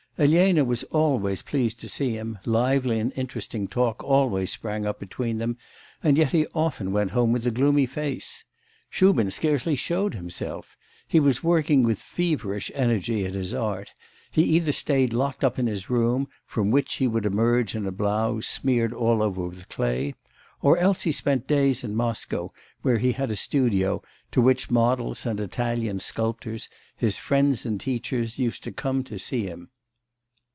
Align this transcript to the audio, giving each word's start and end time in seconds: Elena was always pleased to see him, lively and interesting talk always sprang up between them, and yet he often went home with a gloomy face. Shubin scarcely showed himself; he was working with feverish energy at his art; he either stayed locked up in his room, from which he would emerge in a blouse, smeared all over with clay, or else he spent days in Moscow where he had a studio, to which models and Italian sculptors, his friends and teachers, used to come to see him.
Elena 0.17 0.63
was 0.63 0.83
always 0.91 1.41
pleased 1.41 1.79
to 1.79 1.89
see 1.89 2.11
him, 2.11 2.37
lively 2.45 2.99
and 2.99 3.11
interesting 3.15 3.67
talk 3.67 4.03
always 4.03 4.51
sprang 4.51 4.85
up 4.85 4.99
between 4.99 5.39
them, 5.39 5.57
and 6.03 6.15
yet 6.15 6.31
he 6.31 6.45
often 6.53 6.91
went 6.91 7.09
home 7.11 7.31
with 7.31 7.47
a 7.47 7.49
gloomy 7.49 7.87
face. 7.87 8.43
Shubin 8.89 9.31
scarcely 9.31 9.75
showed 9.75 10.13
himself; 10.13 10.77
he 11.07 11.19
was 11.19 11.41
working 11.43 11.81
with 11.81 11.97
feverish 11.97 12.69
energy 12.75 13.25
at 13.25 13.33
his 13.33 13.51
art; 13.51 13.93
he 14.29 14.43
either 14.43 14.71
stayed 14.71 15.11
locked 15.11 15.43
up 15.43 15.57
in 15.57 15.65
his 15.65 15.89
room, 15.89 16.27
from 16.45 16.69
which 16.69 16.95
he 16.95 17.07
would 17.07 17.25
emerge 17.25 17.73
in 17.73 17.87
a 17.87 17.91
blouse, 17.91 18.45
smeared 18.45 18.93
all 18.93 19.23
over 19.23 19.47
with 19.47 19.69
clay, 19.69 20.13
or 20.61 20.77
else 20.77 21.01
he 21.01 21.11
spent 21.13 21.47
days 21.47 21.83
in 21.83 21.95
Moscow 21.95 22.53
where 22.83 22.99
he 22.99 23.13
had 23.13 23.31
a 23.31 23.35
studio, 23.35 24.03
to 24.31 24.39
which 24.39 24.69
models 24.69 25.25
and 25.25 25.39
Italian 25.39 25.97
sculptors, 25.99 26.69
his 26.95 27.17
friends 27.17 27.65
and 27.65 27.79
teachers, 27.79 28.37
used 28.37 28.63
to 28.63 28.71
come 28.73 29.03
to 29.05 29.17
see 29.17 29.45
him. 29.45 29.69